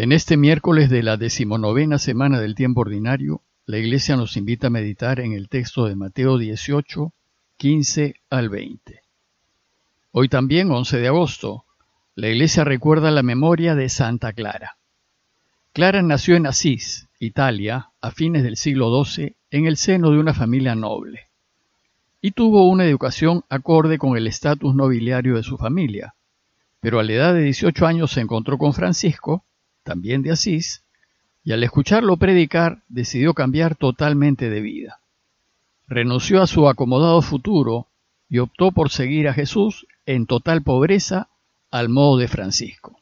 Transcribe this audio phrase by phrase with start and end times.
[0.00, 4.70] En este miércoles de la decimonovena semana del tiempo ordinario, la Iglesia nos invita a
[4.70, 7.12] meditar en el texto de Mateo 18,
[7.56, 9.02] 15 al 20.
[10.12, 11.64] Hoy también, 11 de agosto,
[12.14, 14.76] la Iglesia recuerda la memoria de Santa Clara.
[15.72, 20.32] Clara nació en Asís, Italia, a fines del siglo XII, en el seno de una
[20.32, 21.26] familia noble,
[22.22, 26.14] y tuvo una educación acorde con el estatus nobiliario de su familia,
[26.78, 29.44] pero a la edad de 18 años se encontró con Francisco,
[29.88, 30.82] también de Asís,
[31.42, 35.00] y al escucharlo predicar decidió cambiar totalmente de vida.
[35.86, 37.86] Renunció a su acomodado futuro
[38.28, 41.30] y optó por seguir a Jesús en total pobreza
[41.70, 43.00] al modo de Francisco.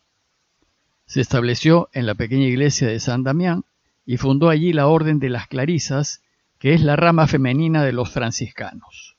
[1.07, 3.65] Se estableció en la pequeña iglesia de San Damián
[4.05, 6.23] y fundó allí la Orden de las Clarisas,
[6.61, 9.17] que es la rama femenina de los franciscanos.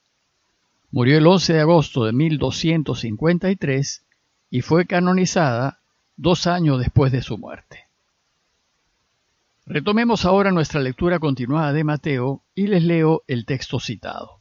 [0.90, 4.06] Murió el 11 de agosto de 1253
[4.52, 5.77] y fue canonizada
[6.18, 7.86] dos años después de su muerte.
[9.66, 14.40] Retomemos ahora nuestra lectura continuada de Mateo y les leo el texto citado.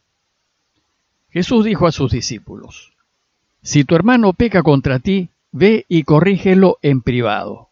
[1.30, 2.92] Jesús dijo a sus discípulos,
[3.62, 7.70] Si tu hermano peca contra ti, ve y corrígelo en privado.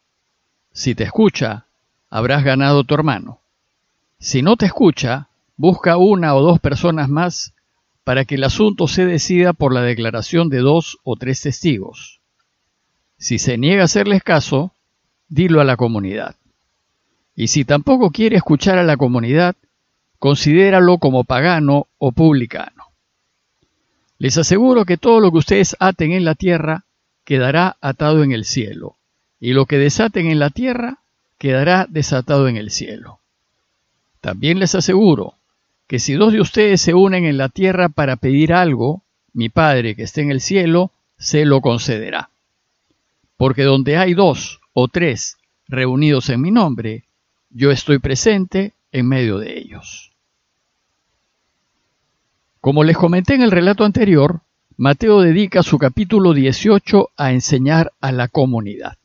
[0.72, 1.66] Si te escucha,
[2.10, 3.40] habrás ganado tu hermano.
[4.18, 7.54] Si no te escucha, busca una o dos personas más
[8.02, 12.20] para que el asunto se decida por la declaración de dos o tres testigos.
[13.24, 14.74] Si se niega a hacerles caso,
[15.30, 16.36] dilo a la comunidad.
[17.34, 19.56] Y si tampoco quiere escuchar a la comunidad,
[20.18, 22.84] considéralo como pagano o publicano.
[24.18, 26.84] Les aseguro que todo lo que ustedes aten en la tierra
[27.24, 28.96] quedará atado en el cielo,
[29.40, 30.98] y lo que desaten en la tierra
[31.38, 33.20] quedará desatado en el cielo.
[34.20, 35.36] También les aseguro
[35.86, 39.00] que si dos de ustedes se unen en la tierra para pedir algo,
[39.32, 42.28] mi Padre que esté en el cielo se lo concederá.
[43.36, 47.04] Porque donde hay dos o tres reunidos en mi nombre,
[47.50, 50.12] yo estoy presente en medio de ellos.
[52.60, 54.40] Como les comenté en el relato anterior,
[54.76, 58.96] Mateo dedica su capítulo 18 a enseñar a la comunidad,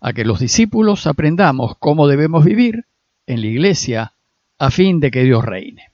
[0.00, 2.86] a que los discípulos aprendamos cómo debemos vivir
[3.26, 4.14] en la iglesia
[4.58, 5.90] a fin de que Dios reine.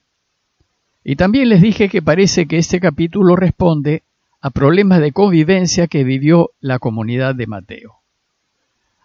[1.02, 4.02] Y también les dije que parece que este capítulo responde
[4.40, 7.96] a problemas de convivencia que vivió la comunidad de Mateo.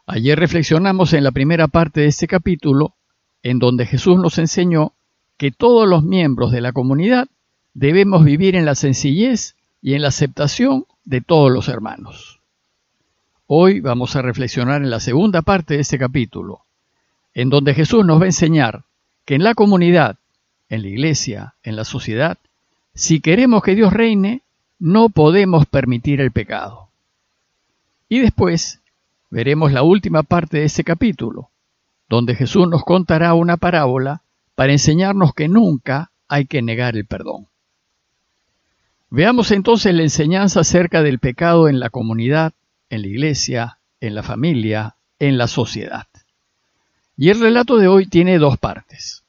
[0.06, 2.94] Ayer reflexionamos en la primera parte de este capítulo,
[3.42, 4.94] en donde Jesús nos enseñó
[5.38, 7.28] que todos los miembros de la comunidad
[7.74, 12.40] debemos vivir en la sencillez y en la aceptación de todos los hermanos.
[13.48, 16.62] Hoy vamos a reflexionar en la segunda parte de este capítulo,
[17.34, 18.84] en donde Jesús nos va a enseñar
[19.26, 20.18] que en la comunidad,
[20.70, 22.38] en la iglesia, en la sociedad,
[22.94, 24.44] si queremos que Dios reine,
[24.84, 26.90] no podemos permitir el pecado.
[28.10, 28.82] Y después
[29.30, 31.52] veremos la última parte de ese capítulo,
[32.10, 34.24] donde Jesús nos contará una parábola
[34.56, 37.48] para enseñarnos que nunca hay que negar el perdón.
[39.10, 42.52] Veamos entonces la enseñanza acerca del pecado en la comunidad,
[42.90, 46.08] en la iglesia, en la familia, en la sociedad.
[47.16, 49.24] Y el relato de hoy tiene dos partes.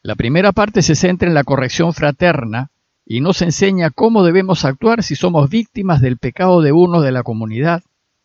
[0.00, 2.70] La primera parte se centra en la corrección fraterna
[3.06, 7.22] y nos enseña cómo debemos actuar si somos víctimas del pecado de uno de la
[7.22, 7.84] comunidad,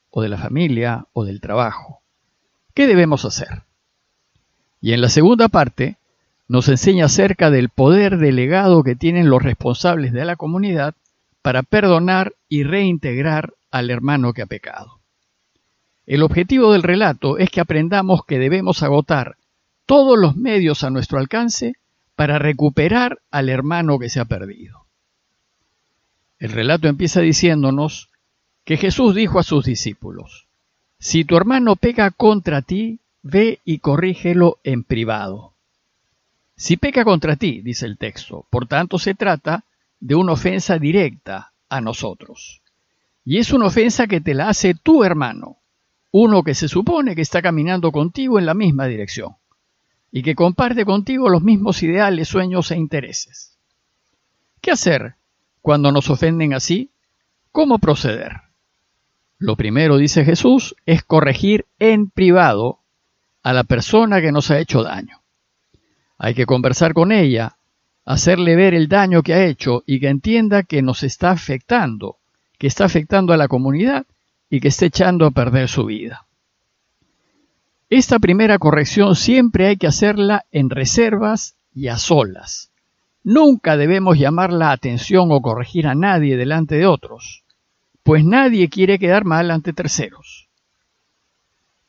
[0.09, 2.01] o de la familia, o del trabajo.
[2.73, 3.63] ¿Qué debemos hacer?
[4.81, 5.97] Y en la segunda parte
[6.47, 10.95] nos enseña acerca del poder delegado que tienen los responsables de la comunidad
[11.43, 14.99] para perdonar y reintegrar al hermano que ha pecado.
[16.07, 19.37] El objetivo del relato es que aprendamos que debemos agotar
[19.85, 21.75] todos los medios a nuestro alcance
[22.15, 24.85] para recuperar al hermano que se ha perdido.
[26.39, 28.09] El relato empieza diciéndonos
[28.63, 30.47] que Jesús dijo a sus discípulos,
[30.99, 35.53] si tu hermano peca contra ti, ve y corrígelo en privado.
[36.55, 39.63] Si peca contra ti, dice el texto, por tanto se trata
[39.99, 42.61] de una ofensa directa a nosotros.
[43.25, 45.57] Y es una ofensa que te la hace tu hermano,
[46.11, 49.35] uno que se supone que está caminando contigo en la misma dirección
[50.11, 53.57] y que comparte contigo los mismos ideales, sueños e intereses.
[54.59, 55.15] ¿Qué hacer
[55.61, 56.91] cuando nos ofenden así?
[57.51, 58.41] ¿Cómo proceder?
[59.37, 62.79] Lo primero, dice Jesús, es corregir en privado
[63.41, 65.21] a la persona que nos ha hecho daño.
[66.17, 67.57] Hay que conversar con ella,
[68.05, 72.17] hacerle ver el daño que ha hecho y que entienda que nos está afectando,
[72.59, 74.05] que está afectando a la comunidad
[74.49, 76.27] y que está echando a perder su vida.
[77.91, 82.71] Esta primera corrección siempre hay que hacerla en reservas y a solas.
[83.21, 87.43] Nunca debemos llamar la atención o corregir a nadie delante de otros,
[88.03, 90.47] pues nadie quiere quedar mal ante terceros.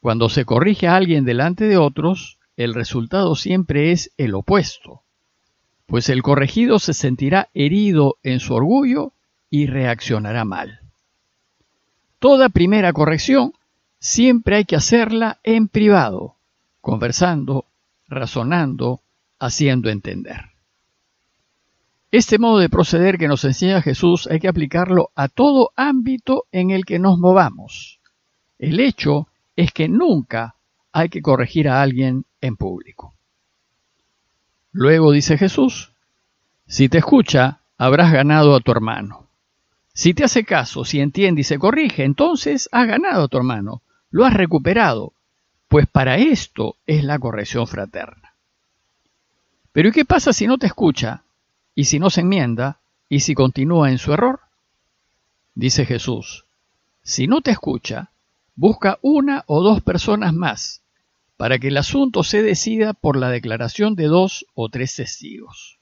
[0.01, 5.03] Cuando se corrige a alguien delante de otros, el resultado siempre es el opuesto,
[5.87, 9.13] pues el corregido se sentirá herido en su orgullo
[9.51, 10.81] y reaccionará mal.
[12.19, 13.53] Toda primera corrección
[14.03, 16.35] siempre hay que hacerla en privado,
[16.81, 17.67] conversando,
[18.09, 19.01] razonando,
[19.39, 20.51] haciendo entender.
[22.11, 26.71] Este modo de proceder que nos enseña Jesús hay que aplicarlo a todo ámbito en
[26.71, 28.01] el que nos movamos.
[28.59, 30.57] El hecho es que nunca
[30.91, 33.15] hay que corregir a alguien en público.
[34.73, 35.93] Luego dice Jesús,
[36.67, 39.29] si te escucha, habrás ganado a tu hermano.
[39.95, 43.83] Si te hace caso, si entiende y se corrige, entonces has ganado a tu hermano,
[44.13, 45.15] lo has recuperado,
[45.69, 48.35] pues para esto es la corrección fraterna.
[49.73, 51.25] Pero ¿y qué pasa si no te escucha
[51.75, 52.79] y si no se enmienda,
[53.09, 54.41] y si continúa en su error?
[55.55, 56.45] Dice Jesús,
[57.03, 58.11] si no te escucha,
[58.55, 60.83] busca una o dos personas más,
[61.39, 65.79] para que el asunto se decida por la declaración de dos o tres testigos.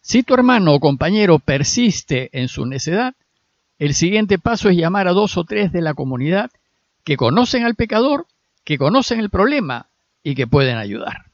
[0.00, 3.14] Si tu hermano o compañero persiste en su necedad,
[3.78, 6.50] el siguiente paso es llamar a dos o tres de la comunidad
[7.08, 8.26] que conocen al pecador,
[8.64, 9.88] que conocen el problema
[10.22, 11.30] y que pueden ayudar.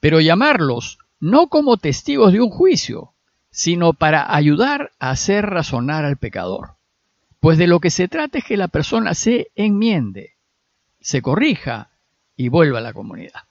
[0.00, 3.12] Pero llamarlos no como testigos de un juicio,
[3.52, 6.74] sino para ayudar a hacer razonar al pecador.
[7.38, 10.32] Pues de lo que se trata es que la persona se enmiende,
[11.00, 11.90] se corrija
[12.36, 13.42] y vuelva a la comunidad.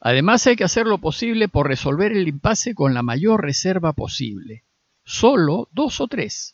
[0.00, 4.64] Además hay que hacer lo posible por resolver el impasse con la mayor reserva posible,
[5.04, 6.53] solo dos o tres,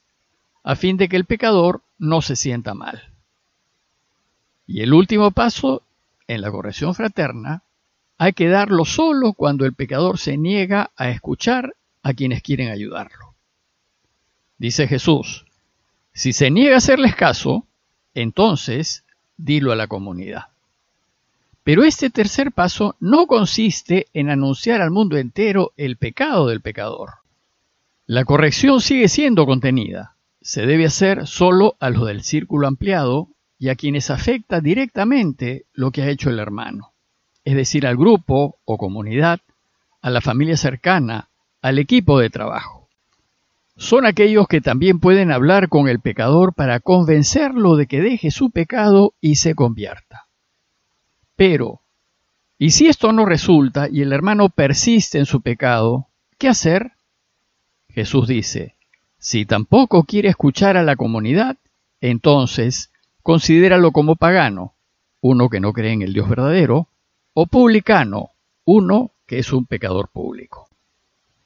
[0.63, 3.11] a fin de que el pecador no se sienta mal.
[4.67, 5.83] Y el último paso
[6.27, 7.63] en la corrección fraterna
[8.19, 13.35] hay que darlo solo cuando el pecador se niega a escuchar a quienes quieren ayudarlo.
[14.59, 15.47] Dice Jesús,
[16.13, 17.67] si se niega a hacerles caso,
[18.15, 19.05] entonces
[19.37, 20.49] dilo a la comunidad.
[21.65, 27.11] Pero este tercer paso no consiste en anunciar al mundo entero el pecado del pecador.
[28.07, 30.17] La corrección sigue siendo contenida.
[30.41, 33.29] Se debe hacer solo a los del círculo ampliado
[33.59, 36.91] y a quienes afecta directamente lo que ha hecho el hermano
[37.45, 39.41] es decir, al grupo o comunidad,
[40.03, 41.31] a la familia cercana,
[41.63, 42.89] al equipo de trabajo.
[43.77, 48.51] Son aquellos que también pueden hablar con el pecador para convencerlo de que deje su
[48.51, 50.27] pecado y se convierta.
[51.35, 51.81] Pero,
[52.59, 56.93] ¿y si esto no resulta y el hermano persiste en su pecado, qué hacer?
[57.89, 58.77] Jesús dice,
[59.21, 61.59] si tampoco quiere escuchar a la comunidad,
[62.01, 62.91] entonces
[63.23, 64.73] considéralo como pagano,
[65.21, 66.89] uno que no cree en el Dios verdadero,
[67.35, 68.31] o publicano,
[68.65, 70.69] uno que es un pecador público.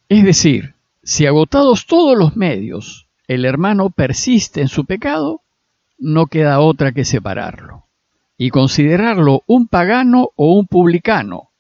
[0.09, 5.43] Es decir, si agotados todos los medios, el hermano persiste en su pecado,
[5.99, 7.87] no queda otra que separarlo
[8.39, 11.51] y considerarlo un pagano o un publicano.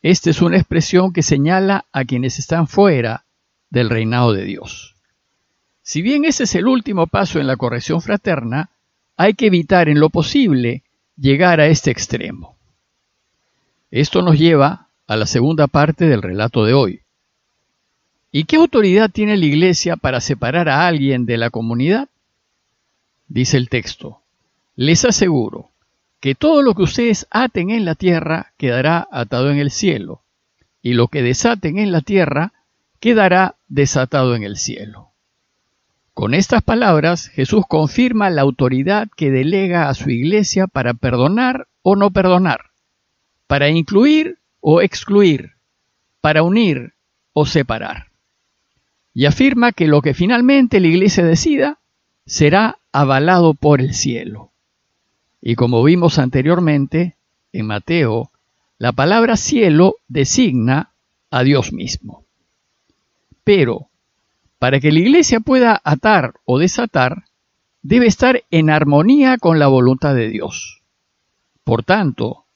[0.00, 3.26] Esta es una expresión que señala a quienes están fuera
[3.68, 4.95] del reinado de Dios.
[5.86, 8.70] Si bien ese es el último paso en la corrección fraterna,
[9.16, 10.82] hay que evitar en lo posible
[11.16, 12.56] llegar a este extremo.
[13.92, 17.02] Esto nos lleva a la segunda parte del relato de hoy.
[18.32, 22.08] ¿Y qué autoridad tiene la Iglesia para separar a alguien de la comunidad?
[23.28, 24.22] Dice el texto,
[24.74, 25.70] les aseguro
[26.18, 30.24] que todo lo que ustedes aten en la tierra quedará atado en el cielo,
[30.82, 32.54] y lo que desaten en la tierra
[32.98, 35.12] quedará desatado en el cielo.
[36.16, 41.94] Con estas palabras Jesús confirma la autoridad que delega a su iglesia para perdonar o
[41.94, 42.70] no perdonar,
[43.46, 45.56] para incluir o excluir,
[46.22, 46.94] para unir
[47.34, 48.06] o separar.
[49.12, 51.80] Y afirma que lo que finalmente la Iglesia decida
[52.24, 54.52] será avalado por el cielo.
[55.42, 57.16] Y como vimos anteriormente,
[57.52, 58.30] en Mateo,
[58.78, 60.94] la palabra cielo designa
[61.30, 62.24] a Dios mismo.
[63.44, 63.90] Pero,
[64.58, 67.24] para que la Iglesia pueda atar o desatar,
[67.82, 70.82] debe estar en armonía con la voluntad de Dios.
[71.64, 72.46] Por tanto,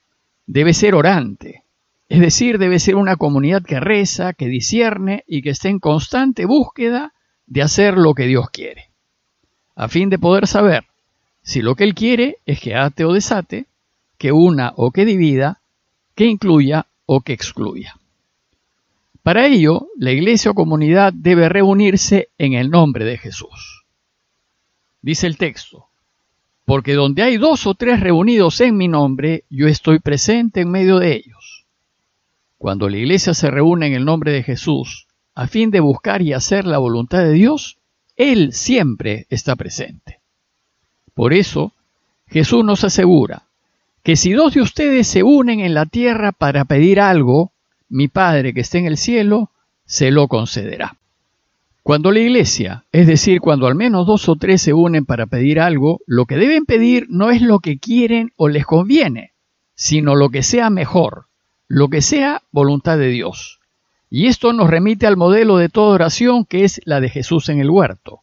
[0.46, 1.64] debe ser orante,
[2.08, 6.46] es decir, debe ser una comunidad que reza, que discierne y que esté en constante
[6.46, 7.12] búsqueda
[7.46, 8.90] de hacer lo que Dios quiere,
[9.76, 10.84] a fin de poder saber
[11.42, 13.66] si lo que Él quiere es que ate o desate,
[14.18, 15.60] que una o que divida,
[16.14, 17.94] que incluya o que excluya.
[19.22, 23.84] Para ello, la iglesia o comunidad debe reunirse en el nombre de Jesús.
[25.02, 25.86] Dice el texto,
[26.64, 30.98] porque donde hay dos o tres reunidos en mi nombre, yo estoy presente en medio
[30.98, 31.66] de ellos.
[32.58, 36.32] Cuando la iglesia se reúne en el nombre de Jesús, a fin de buscar y
[36.32, 37.78] hacer la voluntad de Dios,
[38.16, 40.20] Él siempre está presente.
[41.14, 41.72] Por eso,
[42.26, 43.42] Jesús nos asegura
[44.02, 47.52] que si dos de ustedes se unen en la tierra para pedir algo,
[47.90, 49.50] mi Padre que está en el cielo,
[49.84, 50.96] se lo concederá.
[51.82, 55.60] Cuando la iglesia, es decir, cuando al menos dos o tres se unen para pedir
[55.60, 59.32] algo, lo que deben pedir no es lo que quieren o les conviene,
[59.74, 61.26] sino lo que sea mejor,
[61.68, 63.58] lo que sea voluntad de Dios.
[64.10, 67.60] Y esto nos remite al modelo de toda oración que es la de Jesús en
[67.60, 68.20] el huerto.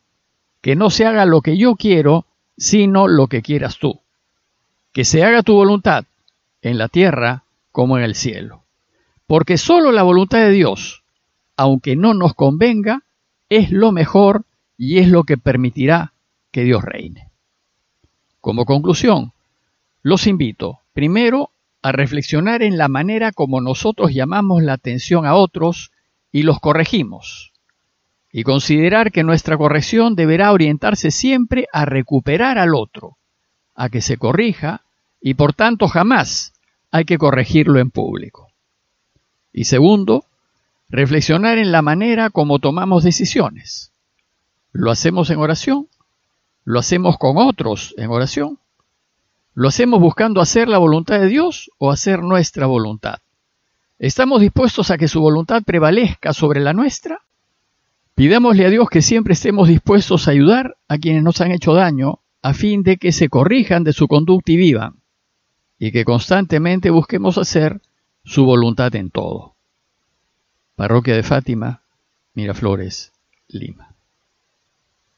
[0.61, 2.25] Que no se haga lo que yo quiero,
[2.57, 4.01] sino lo que quieras tú.
[4.91, 6.05] Que se haga tu voluntad,
[6.61, 8.63] en la tierra como en el cielo.
[9.27, 11.03] Porque solo la voluntad de Dios,
[11.57, 13.03] aunque no nos convenga,
[13.49, 14.45] es lo mejor
[14.77, 16.13] y es lo que permitirá
[16.51, 17.29] que Dios reine.
[18.39, 19.33] Como conclusión,
[20.01, 25.91] los invito, primero, a reflexionar en la manera como nosotros llamamos la atención a otros
[26.31, 27.51] y los corregimos,
[28.31, 33.17] y considerar que nuestra corrección deberá orientarse siempre a recuperar al otro,
[33.75, 34.81] a que se corrija,
[35.19, 36.53] y por tanto jamás
[36.91, 38.46] hay que corregirlo en público.
[39.51, 40.25] Y segundo,
[40.89, 43.91] reflexionar en la manera como tomamos decisiones.
[44.71, 45.87] ¿Lo hacemos en oración?
[46.63, 48.59] ¿Lo hacemos con otros en oración?
[49.53, 53.19] ¿Lo hacemos buscando hacer la voluntad de Dios o hacer nuestra voluntad?
[53.99, 57.21] ¿Estamos dispuestos a que su voluntad prevalezca sobre la nuestra?
[58.13, 62.19] Pidámosle a Dios que siempre estemos dispuestos a ayudar a quienes nos han hecho daño
[62.41, 65.01] a fin de que se corrijan de su conducta y vivan,
[65.79, 67.81] y que constantemente busquemos hacer
[68.27, 69.55] su voluntad en todo.
[70.75, 71.83] Parroquia de Fátima,
[72.33, 73.13] Miraflores,
[73.47, 73.86] Lima.